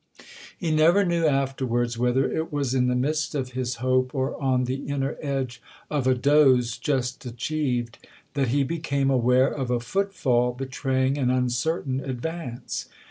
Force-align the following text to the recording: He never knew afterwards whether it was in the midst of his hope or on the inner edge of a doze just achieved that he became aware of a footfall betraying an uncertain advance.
He 0.57 0.71
never 0.71 1.05
knew 1.05 1.27
afterwards 1.27 1.95
whether 1.95 2.25
it 2.31 2.51
was 2.51 2.73
in 2.73 2.87
the 2.87 2.95
midst 2.95 3.35
of 3.35 3.51
his 3.51 3.75
hope 3.75 4.15
or 4.15 4.35
on 4.41 4.63
the 4.63 4.87
inner 4.87 5.15
edge 5.21 5.61
of 5.91 6.07
a 6.07 6.15
doze 6.15 6.79
just 6.79 7.23
achieved 7.23 7.99
that 8.33 8.47
he 8.47 8.63
became 8.63 9.11
aware 9.11 9.53
of 9.53 9.69
a 9.69 9.79
footfall 9.79 10.53
betraying 10.53 11.19
an 11.19 11.29
uncertain 11.29 11.99
advance. 11.99 12.89